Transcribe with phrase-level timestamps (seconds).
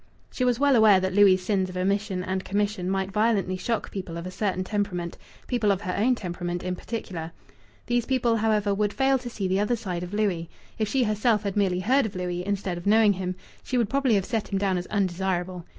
[0.31, 4.17] She was well aware that Louis' sins of omission and commission might violently shock people
[4.17, 7.31] of a certain temperament people of her own temperament in particular.
[7.85, 10.49] These people, however, would fail to see the other side of Louis.
[10.79, 14.15] If she herself had merely heard of Louis, instead of knowing him, she would probably
[14.15, 15.67] have set him down as undesirable.